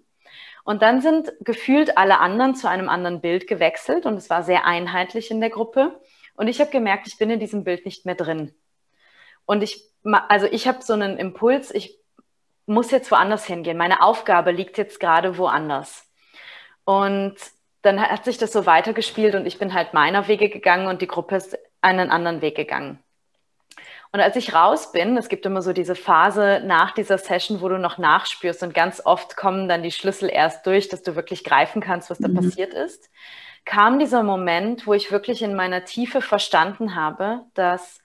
[0.64, 4.66] Und dann sind gefühlt alle anderen zu einem anderen Bild gewechselt und es war sehr
[4.66, 6.02] einheitlich in der Gruppe.
[6.34, 8.54] Und ich habe gemerkt, ich bin in diesem Bild nicht mehr drin.
[9.46, 9.89] Und ich,
[10.28, 11.98] also ich habe so einen Impuls, ich
[12.66, 13.76] muss jetzt woanders hingehen.
[13.76, 16.06] Meine Aufgabe liegt jetzt gerade woanders.
[16.84, 17.36] Und
[17.82, 21.06] dann hat sich das so weitergespielt und ich bin halt meiner Wege gegangen und die
[21.06, 22.98] Gruppe ist einen anderen Weg gegangen.
[24.12, 27.68] Und als ich raus bin, es gibt immer so diese Phase nach dieser Session, wo
[27.68, 31.44] du noch nachspürst und ganz oft kommen dann die Schlüssel erst durch, dass du wirklich
[31.44, 32.34] greifen kannst, was da mhm.
[32.34, 33.08] passiert ist,
[33.64, 38.00] kam dieser Moment, wo ich wirklich in meiner Tiefe verstanden habe, dass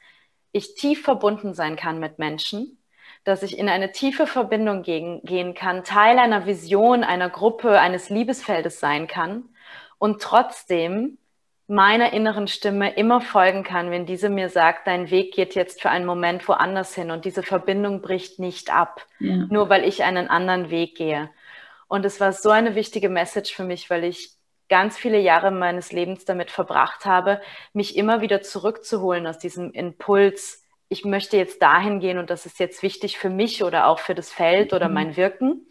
[0.56, 2.78] ich tief verbunden sein kann mit Menschen,
[3.26, 8.10] dass ich in eine tiefe Verbindung gehen, gehen kann, Teil einer Vision, einer Gruppe, eines
[8.10, 9.50] Liebesfeldes sein kann
[9.98, 11.18] und trotzdem
[11.68, 15.90] meiner inneren Stimme immer folgen kann, wenn diese mir sagt, dein Weg geht jetzt für
[15.90, 19.48] einen Moment woanders hin und diese Verbindung bricht nicht ab, ja.
[19.50, 21.30] nur weil ich einen anderen Weg gehe.
[21.88, 24.35] Und es war so eine wichtige Message für mich, weil ich
[24.70, 27.42] ganz viele Jahre meines Lebens damit verbracht habe,
[27.74, 32.60] mich immer wieder zurückzuholen aus diesem Impuls, ich möchte jetzt dahin gehen und das ist
[32.60, 34.94] jetzt wichtig für mich oder auch für das Feld oder mhm.
[34.94, 35.68] mein Wirken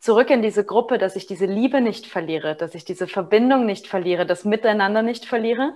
[0.00, 3.86] zurück in diese Gruppe, dass ich diese Liebe nicht verliere, dass ich diese Verbindung nicht
[3.86, 5.74] verliere, das Miteinander nicht verliere.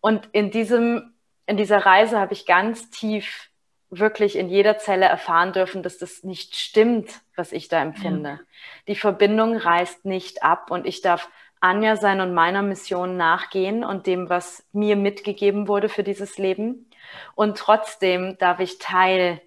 [0.00, 1.14] Und in diesem,
[1.46, 3.48] in dieser Reise habe ich ganz tief
[3.90, 8.30] wirklich in jeder Zelle erfahren dürfen, dass das nicht stimmt, was ich da empfinde.
[8.30, 8.40] Ja.
[8.88, 11.28] Die Verbindung reißt nicht ab und ich darf
[11.62, 16.90] Anja sein und meiner Mission nachgehen und dem, was mir mitgegeben wurde für dieses Leben.
[17.34, 19.40] Und trotzdem darf ich Teil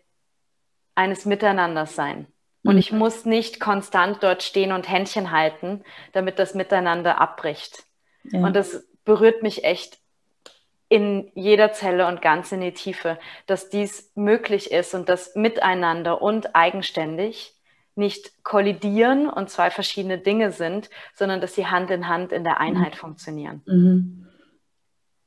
[0.96, 2.28] eines Miteinanders sein.
[2.64, 2.80] Und mhm.
[2.80, 7.84] ich muss nicht konstant dort stehen und Händchen halten, damit das Miteinander abbricht.
[8.24, 8.40] Ja.
[8.40, 10.00] Und das berührt mich echt
[10.88, 16.22] in jeder Zelle und ganz in die Tiefe, dass dies möglich ist und dass miteinander
[16.22, 17.55] und eigenständig
[17.96, 22.60] nicht kollidieren und zwei verschiedene Dinge sind, sondern dass sie Hand in Hand in der
[22.60, 22.98] Einheit mhm.
[22.98, 23.62] funktionieren.
[23.66, 24.28] Mhm.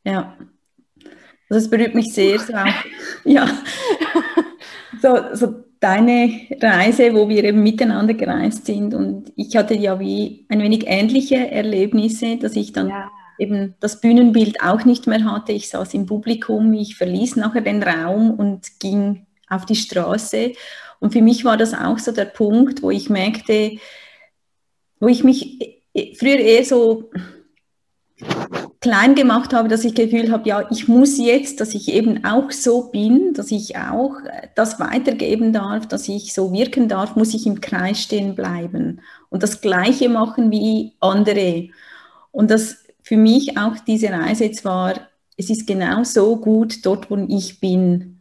[0.04, 0.36] Ja,
[1.48, 2.38] das berührt mich sehr.
[2.38, 2.52] So
[3.24, 3.48] ja,
[5.00, 8.94] so, so deine Reise, wo wir eben miteinander gereist sind.
[8.94, 13.10] Und ich hatte ja wie ein wenig ähnliche Erlebnisse, dass ich dann ja.
[13.38, 15.52] eben das Bühnenbild auch nicht mehr hatte.
[15.52, 20.52] Ich saß im Publikum, ich verließ nachher den Raum und ging auf die Straße.
[21.00, 23.78] Und für mich war das auch so der Punkt, wo ich merkte,
[25.00, 25.80] wo ich mich
[26.18, 27.10] früher eher so
[28.80, 32.50] klein gemacht habe, dass ich Gefühl habe, ja, ich muss jetzt, dass ich eben auch
[32.50, 37.34] so bin, dass ich auch äh, das weitergeben darf, dass ich so wirken darf, muss
[37.34, 41.68] ich im Kreis stehen bleiben und das Gleiche machen wie andere.
[42.30, 44.94] Und das für mich auch diese Reise jetzt war,
[45.36, 48.17] es ist genau so gut dort, wo ich bin.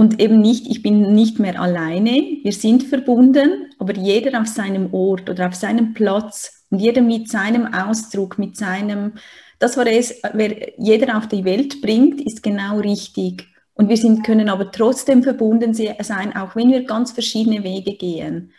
[0.00, 4.94] Und eben nicht, ich bin nicht mehr alleine, wir sind verbunden, aber jeder auf seinem
[4.94, 9.12] Ort oder auf seinem Platz und jeder mit seinem Ausdruck, mit seinem,
[9.58, 13.46] das, was es, wer jeder auf die Welt bringt, ist genau richtig.
[13.74, 18.52] Und wir sind, können aber trotzdem verbunden sein, auch wenn wir ganz verschiedene Wege gehen.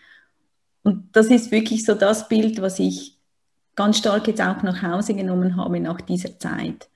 [0.84, 3.18] Und das ist wirklich so das Bild, was ich
[3.76, 6.91] ganz stark jetzt auch nach Hause genommen habe nach dieser Zeit.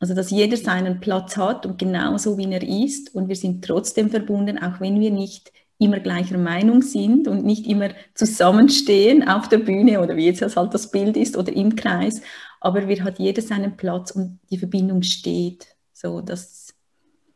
[0.00, 4.10] Also, dass jeder seinen Platz hat und genauso wie er ist und wir sind trotzdem
[4.10, 9.58] verbunden, auch wenn wir nicht immer gleicher Meinung sind und nicht immer zusammenstehen auf der
[9.58, 12.20] Bühne oder wie jetzt halt das Bild ist oder im Kreis,
[12.60, 15.68] aber wir hat jeder seinen Platz und die Verbindung steht.
[15.92, 16.74] So, das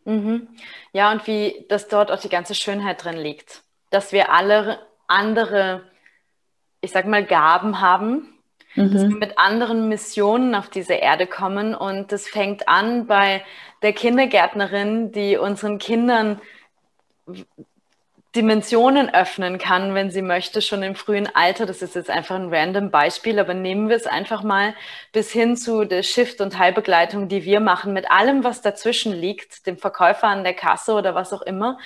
[0.04, 0.48] mhm.
[0.92, 5.82] Ja, und wie das dort auch die ganze Schönheit drin liegt, dass wir alle andere,
[6.80, 8.31] ich sag mal, Gaben haben,
[8.74, 8.92] mhm.
[8.92, 13.44] dass wir mit anderen Missionen auf diese Erde kommen und das fängt an bei
[13.82, 16.40] der Kindergärtnerin, die unseren Kindern
[18.34, 21.66] Dimensionen öffnen kann, wenn sie möchte, schon im frühen Alter.
[21.66, 24.74] Das ist jetzt einfach ein random Beispiel, aber nehmen wir es einfach mal
[25.12, 29.66] bis hin zu der Shift- und Heilbegleitung, die wir machen, mit allem, was dazwischen liegt,
[29.66, 31.78] dem Verkäufer an der Kasse oder was auch immer.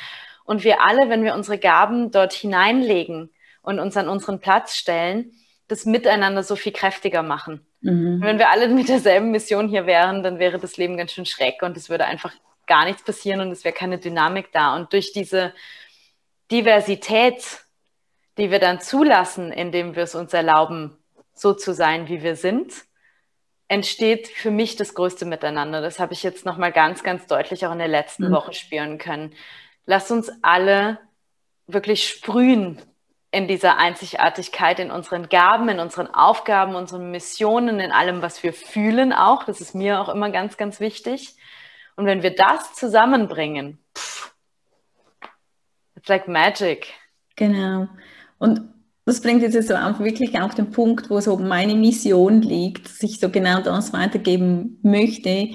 [0.44, 3.30] Und wir alle, wenn wir unsere Gaben dort hineinlegen
[3.62, 5.32] und uns an unseren Platz stellen,
[5.68, 7.66] das miteinander so viel kräftiger machen.
[7.80, 8.20] Mhm.
[8.22, 11.62] Wenn wir alle mit derselben Mission hier wären, dann wäre das Leben ganz schön schreck
[11.62, 12.32] und es würde einfach
[12.66, 14.76] gar nichts passieren und es wäre keine Dynamik da.
[14.76, 15.52] Und durch diese
[16.50, 17.42] Diversität,
[18.38, 20.96] die wir dann zulassen, indem wir es uns erlauben,
[21.34, 22.72] so zu sein, wie wir sind,
[23.68, 25.80] entsteht für mich das größte Miteinander.
[25.80, 28.32] Das habe ich jetzt nochmal ganz, ganz deutlich auch in der letzten mhm.
[28.32, 29.34] Woche spüren können.
[29.86, 30.98] Lasst uns alle
[31.66, 32.80] wirklich sprühen
[33.36, 38.54] in dieser Einzigartigkeit, in unseren Gaben, in unseren Aufgaben, unseren Missionen, in allem, was wir
[38.54, 39.44] fühlen auch.
[39.44, 41.36] Das ist mir auch immer ganz, ganz wichtig.
[41.96, 44.32] Und wenn wir das zusammenbringen, pff,
[45.96, 46.94] it's like magic.
[47.36, 47.88] Genau.
[48.38, 48.72] Und
[49.04, 53.02] das bringt jetzt so auf wirklich auf den Punkt, wo so meine Mission liegt, dass
[53.02, 55.50] ich so genau das weitergeben möchte,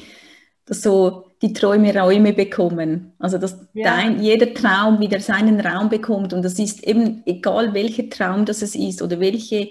[0.65, 3.13] dass so die Träume Räume bekommen.
[3.19, 3.95] Also dass ja.
[3.95, 6.34] dein, jeder Traum wieder seinen Raum bekommt.
[6.34, 9.69] Und das ist eben egal, welcher Traum das es ist oder welche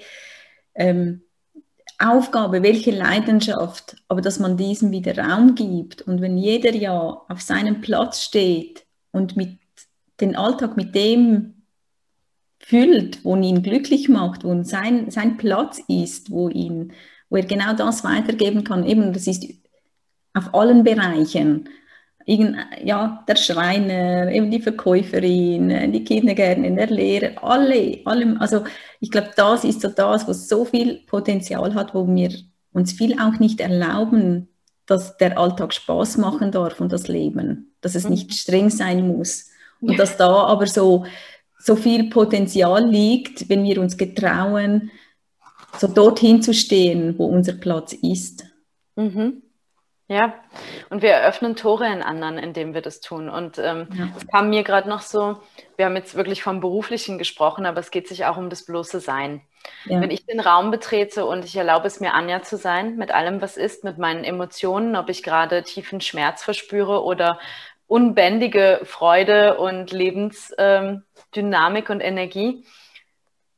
[0.74, 1.22] ähm,
[1.98, 6.02] Aufgabe, welche Leidenschaft, aber dass man diesem wieder Raum gibt.
[6.02, 6.92] Und wenn jeder ja
[7.28, 9.58] auf seinem Platz steht und mit
[10.20, 11.54] den Alltag mit dem
[12.58, 16.92] füllt, wo ihn glücklich macht, wo sein, sein Platz ist, wo, ihn,
[17.28, 19.44] wo er genau das weitergeben kann, eben das ist
[20.34, 21.68] auf allen Bereichen.
[22.26, 28.64] Irgend, ja, der Schreiner, eben die Verkäuferin, die Kindergärtnerin, der Lehrer, alle, alle, also
[29.00, 32.30] ich glaube, das ist so das, was so viel Potenzial hat, wo wir
[32.72, 34.48] uns viel auch nicht erlauben,
[34.86, 38.34] dass der Alltag Spaß machen darf und das Leben, dass es nicht mhm.
[38.34, 41.06] streng sein muss und dass da aber so,
[41.58, 44.90] so viel Potenzial liegt, wenn wir uns getrauen,
[45.78, 48.44] so dorthin zu stehen, wo unser Platz ist.
[48.96, 49.42] Mhm.
[50.10, 50.34] Ja,
[50.88, 53.28] und wir eröffnen Tore in anderen, indem wir das tun.
[53.28, 54.08] Und ähm, ja.
[54.16, 55.36] es kam mir gerade noch so,
[55.76, 58.98] wir haben jetzt wirklich vom Beruflichen gesprochen, aber es geht sich auch um das bloße
[58.98, 59.40] Sein.
[59.84, 60.00] Ja.
[60.00, 63.40] Wenn ich den Raum betrete und ich erlaube es mir, Anja zu sein, mit allem,
[63.40, 67.38] was ist, mit meinen Emotionen, ob ich gerade tiefen Schmerz verspüre oder
[67.86, 72.64] unbändige Freude und Lebensdynamik ähm, und Energie,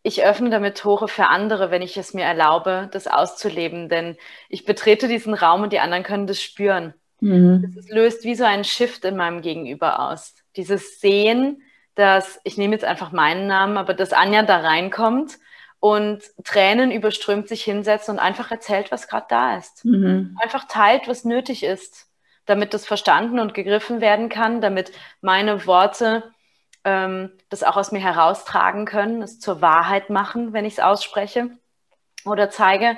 [0.03, 3.89] ich öffne damit Tore für andere, wenn ich es mir erlaube, das auszuleben.
[3.89, 4.17] Denn
[4.49, 6.95] ich betrete diesen Raum und die anderen können das spüren.
[7.21, 7.73] Mhm.
[7.77, 10.35] Das löst wie so einen Shift in meinem Gegenüber aus.
[10.57, 11.63] Dieses Sehen,
[11.95, 15.39] dass, ich nehme jetzt einfach meinen Namen, aber dass Anja da reinkommt
[15.79, 19.85] und Tränen überströmt sich hinsetzt und einfach erzählt, was gerade da ist.
[19.85, 20.37] Mhm.
[20.43, 22.09] Einfach teilt, was nötig ist,
[22.45, 26.33] damit das verstanden und gegriffen werden kann, damit meine Worte
[26.85, 31.51] ähm, das auch aus mir heraustragen können, es zur Wahrheit machen, wenn ich es ausspreche
[32.25, 32.97] oder zeige.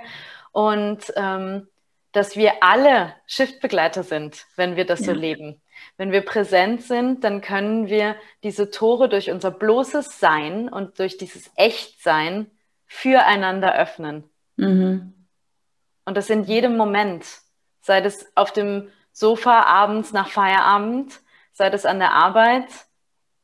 [0.53, 1.69] Und ähm,
[2.13, 5.07] dass wir alle Shiftbegleiter sind, wenn wir das ja.
[5.07, 5.61] so leben.
[5.97, 11.19] Wenn wir präsent sind, dann können wir diese Tore durch unser bloßes Sein und durch
[11.19, 12.51] dieses Echtsein
[12.87, 14.25] füreinander öffnen.
[14.57, 15.27] Mhm.
[16.05, 17.27] Und das in jedem Moment,
[17.81, 21.21] sei das auf dem Sofa abends nach Feierabend,
[21.53, 22.69] sei das an der Arbeit,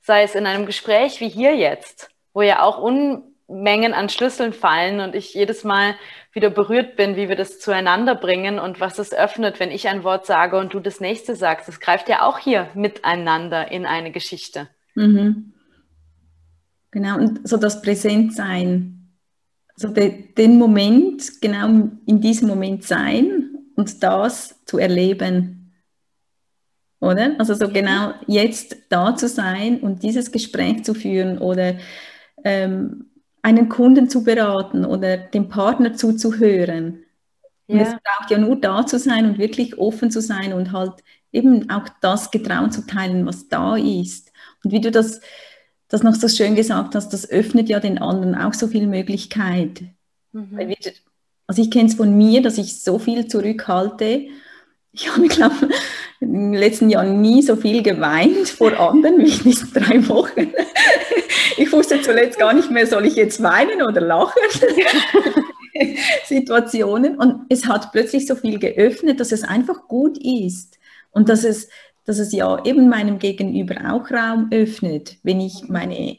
[0.01, 5.01] sei es in einem Gespräch wie hier jetzt, wo ja auch Unmengen an Schlüsseln fallen
[5.01, 5.95] und ich jedes Mal
[6.33, 10.05] wieder berührt bin, wie wir das zueinander bringen und was es öffnet, wenn ich ein
[10.05, 11.69] Wort sage und du das nächste sagst.
[11.69, 14.69] Das greift ja auch hier miteinander in eine Geschichte.
[14.95, 15.53] Mhm.
[16.93, 19.13] Genau, und so das Präsentsein,
[19.77, 25.60] so de, den Moment, genau in diesem Moment sein und das zu erleben
[27.01, 27.35] oder?
[27.39, 31.77] Also so genau jetzt da zu sein und dieses Gespräch zu führen oder
[32.45, 33.07] ähm,
[33.43, 37.05] einen Kunden zu beraten oder dem Partner zuzuhören.
[37.67, 37.75] Ja.
[37.75, 41.03] Und es braucht ja nur da zu sein und wirklich offen zu sein und halt
[41.33, 44.33] eben auch das Getrauen zu teilen, was da ist.
[44.63, 45.21] Und wie du das,
[45.89, 49.85] das noch so schön gesagt hast, das öffnet ja den anderen auch so viel Möglichkeit.
[50.33, 50.75] Mhm.
[51.47, 54.29] Also ich kenne es von mir, dass ich so viel zurückhalte.
[54.93, 55.69] Ich habe, glaube
[56.21, 60.53] in den letzten Jahren nie so viel geweint vor anderen wie in diesen drei Wochen.
[61.57, 64.41] Ich wusste zuletzt gar nicht mehr, soll ich jetzt weinen oder lachen?
[66.27, 67.17] Situationen.
[67.17, 70.79] Und es hat plötzlich so viel geöffnet, dass es einfach gut ist.
[71.11, 71.69] Und dass es,
[72.05, 76.19] dass es ja eben meinem Gegenüber auch Raum öffnet, wenn ich meine,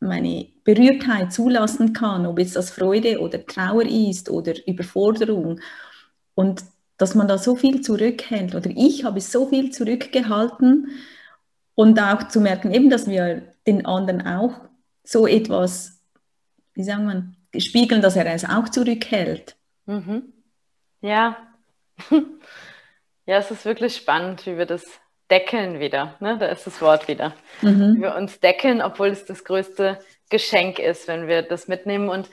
[0.00, 5.60] meine Berührtheit zulassen kann, ob es das Freude oder Trauer ist oder Überforderung.
[6.34, 6.62] Und
[6.98, 8.54] dass man da so viel zurückhält.
[8.54, 10.90] Oder ich habe so viel zurückgehalten
[11.74, 14.60] und auch zu merken, eben, dass wir den anderen auch
[15.04, 16.00] so etwas,
[16.74, 19.56] wie sagen man, spiegeln, dass er es auch zurückhält.
[19.86, 20.32] Mhm.
[21.00, 21.36] Ja.
[23.26, 24.84] ja, es ist wirklich spannend, wie wir das
[25.30, 26.16] deckeln wieder.
[26.20, 26.36] Ne?
[26.38, 27.32] Da ist das Wort wieder.
[27.62, 27.96] Mhm.
[27.96, 32.08] Wie wir uns deckeln, obwohl es das größte Geschenk ist, wenn wir das mitnehmen.
[32.08, 32.28] Und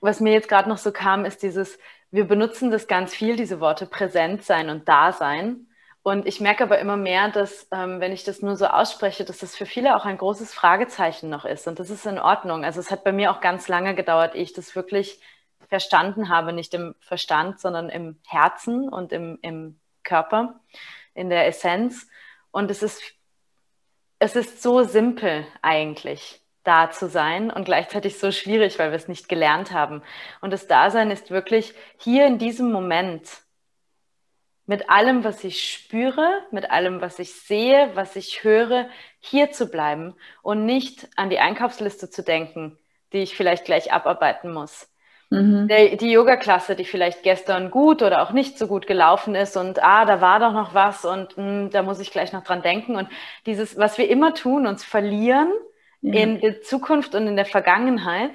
[0.00, 1.78] was mir jetzt gerade noch so kam, ist dieses,
[2.10, 5.66] wir benutzen das ganz viel, diese Worte präsent sein und da sein.
[6.02, 9.38] Und ich merke aber immer mehr, dass, ähm, wenn ich das nur so ausspreche, dass
[9.38, 11.68] das für viele auch ein großes Fragezeichen noch ist.
[11.68, 12.64] Und das ist in Ordnung.
[12.64, 15.20] Also es hat bei mir auch ganz lange gedauert, ehe ich das wirklich
[15.68, 20.60] verstanden habe, nicht im Verstand, sondern im Herzen und im, im Körper,
[21.14, 22.08] in der Essenz.
[22.50, 23.02] Und es ist,
[24.18, 29.08] es ist so simpel eigentlich, da zu sein und gleichzeitig so schwierig, weil wir es
[29.08, 30.02] nicht gelernt haben.
[30.40, 33.28] Und das Dasein ist wirklich hier in diesem Moment
[34.66, 39.66] mit allem, was ich spüre, mit allem, was ich sehe, was ich höre, hier zu
[39.66, 42.78] bleiben und nicht an die Einkaufsliste zu denken,
[43.12, 44.88] die ich vielleicht gleich abarbeiten muss.
[45.30, 45.66] Mhm.
[45.66, 49.82] Der, die Yoga-Klasse, die vielleicht gestern gut oder auch nicht so gut gelaufen ist und
[49.82, 52.62] ah, da war doch noch was und mh, hm, da muss ich gleich noch dran
[52.62, 52.96] denken.
[52.96, 53.08] Und
[53.46, 55.50] dieses, was wir immer tun, uns verlieren
[56.02, 56.20] ja.
[56.20, 58.32] in der Zukunft und in der Vergangenheit.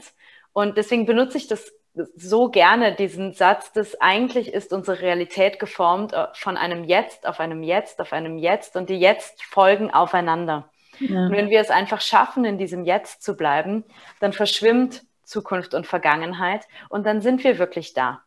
[0.53, 1.71] Und deswegen benutze ich das
[2.15, 7.39] so gerne diesen Satz, dass eigentlich ist unsere Realität geformt äh, von einem Jetzt auf
[7.39, 10.69] einem Jetzt auf einem Jetzt und die Jetzt folgen aufeinander.
[10.99, 11.25] Ja.
[11.25, 13.83] Und wenn wir es einfach schaffen, in diesem Jetzt zu bleiben,
[14.19, 18.21] dann verschwimmt Zukunft und Vergangenheit und dann sind wir wirklich da.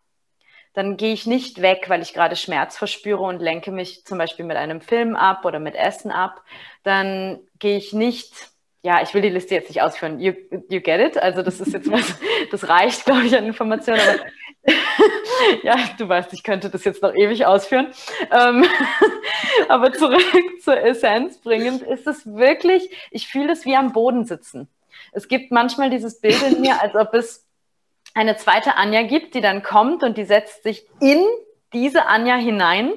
[0.74, 4.44] Dann gehe ich nicht weg, weil ich gerade Schmerz verspüre und lenke mich zum Beispiel
[4.44, 6.42] mit einem Film ab oder mit Essen ab.
[6.82, 8.50] Dann gehe ich nicht
[8.82, 10.20] ja, ich will die Liste jetzt nicht ausführen.
[10.20, 10.32] You,
[10.68, 11.18] you get it?
[11.18, 12.14] Also das ist jetzt was,
[12.50, 14.00] das reicht, glaube ich, an Informationen.
[14.00, 14.74] Aber
[15.62, 17.88] ja, du weißt, ich könnte das jetzt noch ewig ausführen.
[18.30, 18.64] Ähm,
[19.68, 20.22] aber zurück
[20.62, 24.68] zur Essenz bringend ist es wirklich, ich fühle es wie am Boden sitzen.
[25.12, 27.46] Es gibt manchmal dieses Bild in mir, als ob es
[28.14, 31.24] eine zweite Anja gibt, die dann kommt und die setzt sich in
[31.72, 32.92] diese Anja hinein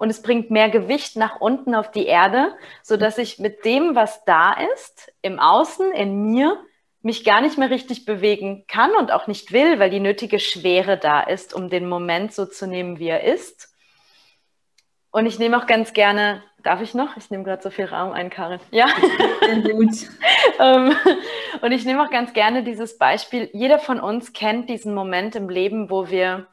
[0.00, 3.94] und es bringt mehr Gewicht nach unten auf die Erde, so dass ich mit dem,
[3.94, 6.58] was da ist, im Außen, in mir,
[7.02, 10.96] mich gar nicht mehr richtig bewegen kann und auch nicht will, weil die nötige Schwere
[10.96, 13.74] da ist, um den Moment so zu nehmen, wie er ist.
[15.10, 17.18] Und ich nehme auch ganz gerne, darf ich noch?
[17.18, 18.60] Ich nehme gerade so viel Raum ein, Karin.
[18.70, 18.86] Ja.
[19.62, 19.94] Gut.
[20.58, 20.94] Ähm,
[21.62, 23.48] und ich nehme auch ganz gerne dieses Beispiel.
[23.54, 26.48] Jeder von uns kennt diesen Moment im Leben, wo wir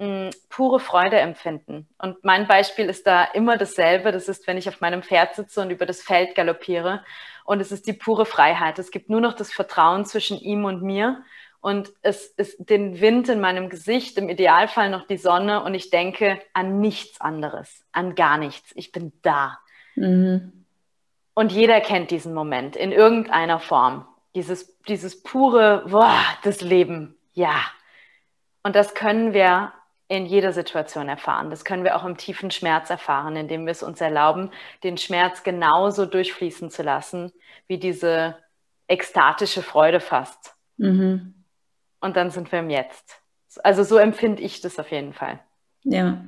[0.00, 1.86] mh, pure Freude empfinden.
[1.98, 4.10] Und mein Beispiel ist da immer dasselbe.
[4.10, 7.04] Das ist, wenn ich auf meinem Pferd sitze und über das Feld galoppiere.
[7.44, 8.78] Und es ist die pure Freiheit.
[8.78, 11.22] Es gibt nur noch das Vertrauen zwischen ihm und mir.
[11.60, 15.62] Und es ist den Wind in meinem Gesicht, im Idealfall noch die Sonne.
[15.62, 18.72] Und ich denke an nichts anderes, an gar nichts.
[18.74, 19.58] Ich bin da.
[19.94, 20.64] Mhm.
[21.34, 24.06] Und jeder kennt diesen Moment in irgendeiner Form.
[24.34, 27.54] Dieses, dieses pure, boah, das Leben, ja.
[28.62, 29.72] Und das können wir
[30.10, 31.50] in jeder Situation erfahren.
[31.50, 34.50] Das können wir auch im tiefen Schmerz erfahren, indem wir es uns erlauben,
[34.82, 37.32] den Schmerz genauso durchfließen zu lassen,
[37.68, 38.34] wie diese
[38.88, 40.56] ekstatische Freude fast.
[40.78, 41.34] Mhm.
[42.00, 43.20] Und dann sind wir im Jetzt.
[43.62, 45.38] Also so empfinde ich das auf jeden Fall.
[45.84, 46.24] Ja,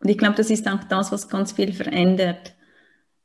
[0.00, 2.56] und ich glaube, das ist auch das, was ganz viel verändert,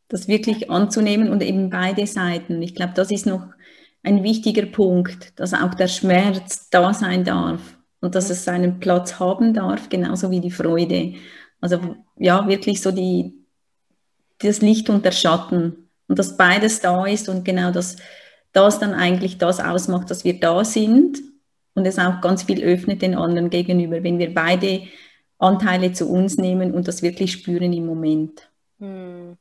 [0.07, 2.61] das wirklich anzunehmen und eben beide Seiten.
[2.61, 3.47] Ich glaube, das ist noch
[4.03, 7.74] ein wichtiger Punkt, dass auch der Schmerz da sein darf
[8.05, 11.15] und dass es seinen Platz haben darf, genauso wie die Freude.
[11.59, 13.33] Also ja, wirklich so die,
[14.37, 17.97] das Licht und der Schatten und dass beides da ist und genau das,
[18.51, 21.19] das dann eigentlich das ausmacht, dass wir da sind
[21.73, 24.83] und es auch ganz viel öffnet den anderen gegenüber, wenn wir beide
[25.39, 28.49] Anteile zu uns nehmen und das wirklich spüren im Moment.
[28.79, 29.35] Hm.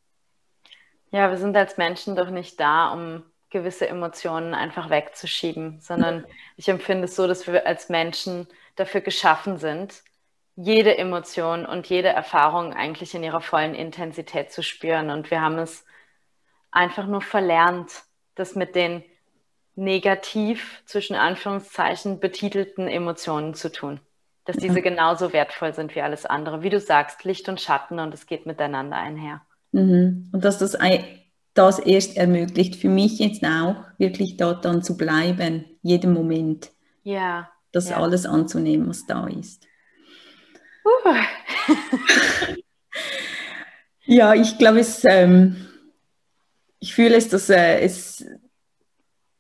[1.13, 3.23] Ja, wir sind als Menschen doch nicht da, um
[3.55, 9.59] gewisse Emotionen einfach wegzuschieben, sondern ich empfinde es so, dass wir als Menschen dafür geschaffen
[9.59, 10.03] sind,
[10.57, 15.11] jede Emotion und jede Erfahrung eigentlich in ihrer vollen Intensität zu spüren.
[15.11, 15.85] Und wir haben es
[16.71, 17.91] einfach nur verlernt,
[18.35, 19.05] das mit den
[19.77, 24.01] negativ zwischen Anführungszeichen betitelten Emotionen zu tun.
[24.45, 26.63] Dass diese genauso wertvoll sind wie alles andere.
[26.63, 29.43] Wie du sagst, Licht und Schatten und es geht miteinander einher.
[29.73, 30.29] Mhm.
[30.33, 30.75] Und dass das
[31.55, 36.71] das erst ermöglicht, für mich jetzt auch wirklich dort dann zu bleiben, jeden Moment.
[37.05, 37.49] Ja.
[37.73, 37.97] Das ja.
[37.97, 39.67] alles anzunehmen, was da ist.
[40.85, 41.15] Uh.
[44.05, 45.57] ja, ich glaube, es, ähm,
[46.81, 48.25] ich fühle es, dass äh, es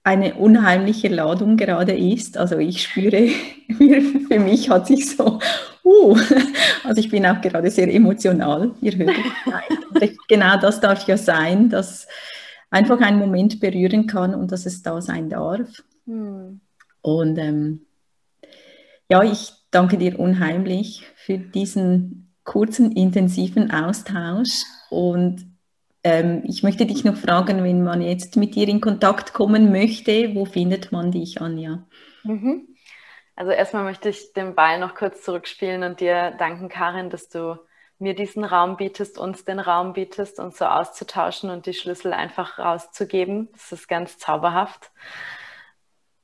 [0.05, 2.37] eine unheimliche Ladung gerade ist.
[2.37, 3.29] Also ich spüre,
[3.77, 5.40] für mich hat sich so,
[5.85, 6.16] uh,
[6.85, 8.73] also ich bin auch gerade sehr emotional.
[8.81, 9.17] Ihr hört
[10.29, 12.06] genau das darf ja sein, dass
[12.71, 15.83] einfach ein Moment berühren kann und dass es da sein darf.
[16.06, 16.61] Hm.
[17.02, 17.81] Und ähm,
[19.11, 25.46] ja, ich danke dir unheimlich für diesen kurzen, intensiven Austausch und
[26.04, 30.35] ähm, ich möchte dich noch fragen, wenn man jetzt mit dir in Kontakt kommen möchte,
[30.35, 31.87] wo findet man dich, Anja?
[32.25, 32.69] Mhm.
[33.37, 37.59] Also erstmal möchte ich den Ball noch kurz zurückspielen und dir danken, Karin, dass du
[37.99, 42.59] mir diesen Raum bietest, uns den Raum bietest, uns so auszutauschen und die Schlüssel einfach
[42.59, 43.49] rauszugeben.
[43.53, 44.91] Das ist ganz zauberhaft.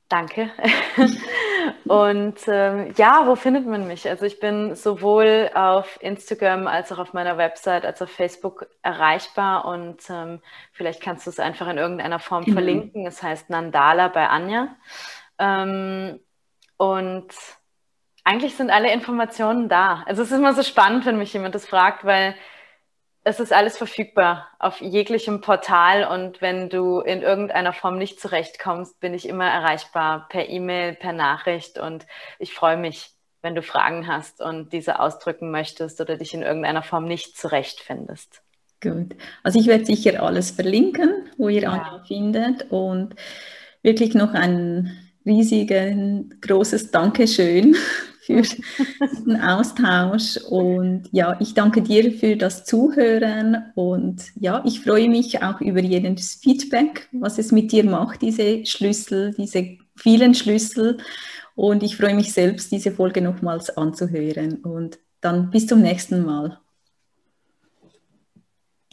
[0.09, 0.51] Danke.
[1.85, 4.09] Und ähm, ja, wo findet man mich?
[4.09, 8.67] Also ich bin sowohl auf Instagram als auch auf meiner Website als auch auf Facebook
[8.81, 10.41] erreichbar und ähm,
[10.73, 12.55] vielleicht kannst du es einfach in irgendeiner Form genau.
[12.55, 13.05] verlinken.
[13.07, 14.75] Es heißt Nandala bei Anja.
[15.39, 16.19] Ähm,
[16.81, 17.27] und
[18.23, 20.01] eigentlich sind alle Informationen da.
[20.07, 22.33] Also es ist immer so spannend, wenn mich jemand das fragt, weil
[23.23, 28.99] es ist alles verfügbar auf jeglichem Portal und wenn du in irgendeiner Form nicht zurechtkommst,
[28.99, 32.07] bin ich immer erreichbar per E-Mail, per Nachricht und
[32.39, 33.11] ich freue mich,
[33.43, 38.41] wenn du Fragen hast und diese ausdrücken möchtest oder dich in irgendeiner Form nicht zurechtfindest.
[38.81, 39.15] Gut.
[39.43, 41.73] Also ich werde sicher alles verlinken, wo ihr ja.
[41.73, 43.13] Anja findet und
[43.83, 45.95] wirklich noch ein riesiges,
[46.41, 47.75] großes Dankeschön
[48.21, 48.41] für
[49.11, 50.37] diesen Austausch.
[50.49, 55.81] Und ja, ich danke dir für das Zuhören und ja, ich freue mich auch über
[55.81, 60.97] jedes Feedback, was es mit dir macht, diese Schlüssel, diese vielen Schlüssel.
[61.55, 64.55] Und ich freue mich selbst, diese Folge nochmals anzuhören.
[64.63, 66.60] Und dann bis zum nächsten Mal.